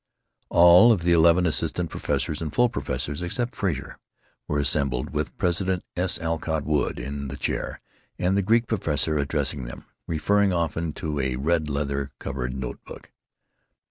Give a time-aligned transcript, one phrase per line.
[0.49, 3.99] All of the eleven assistant professors and full professors, except Frazer,
[4.47, 6.17] were assembled, with President S.
[6.17, 7.79] Alcott Wood in the chair,
[8.17, 13.11] and the Greek professor addressing them, referring often to a red leather covered note book.